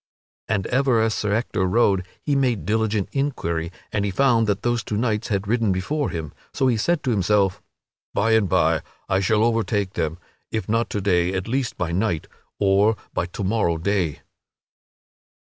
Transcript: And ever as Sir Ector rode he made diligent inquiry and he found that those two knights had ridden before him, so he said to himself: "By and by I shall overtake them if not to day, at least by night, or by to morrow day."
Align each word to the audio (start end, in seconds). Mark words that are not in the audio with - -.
And 0.47 0.65
ever 0.65 0.99
as 0.99 1.13
Sir 1.13 1.31
Ector 1.31 1.63
rode 1.67 2.07
he 2.23 2.35
made 2.35 2.65
diligent 2.65 3.07
inquiry 3.11 3.71
and 3.93 4.03
he 4.03 4.09
found 4.09 4.47
that 4.47 4.63
those 4.63 4.83
two 4.83 4.97
knights 4.97 5.27
had 5.27 5.47
ridden 5.47 5.71
before 5.71 6.09
him, 6.09 6.33
so 6.55 6.65
he 6.65 6.75
said 6.75 7.03
to 7.03 7.11
himself: 7.11 7.61
"By 8.11 8.31
and 8.31 8.49
by 8.49 8.81
I 9.07 9.19
shall 9.19 9.43
overtake 9.43 9.93
them 9.93 10.17
if 10.49 10.67
not 10.67 10.89
to 10.89 11.01
day, 11.01 11.35
at 11.35 11.47
least 11.47 11.77
by 11.77 11.91
night, 11.91 12.27
or 12.57 12.97
by 13.13 13.27
to 13.27 13.43
morrow 13.43 13.77
day." 13.77 14.21